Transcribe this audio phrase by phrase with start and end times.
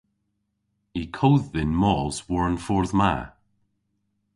[1.01, 3.13] Y kodh dhyn mos war'n fordh ma.